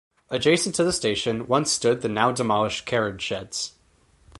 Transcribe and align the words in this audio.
Adjacent 0.31 0.73
to 0.73 0.83
the 0.83 0.91
station 0.91 1.45
once 1.45 1.71
stood 1.71 2.01
the 2.01 2.09
now 2.09 2.31
demolished 2.31 2.87
carriage 2.87 3.21
sheds. 3.21 3.73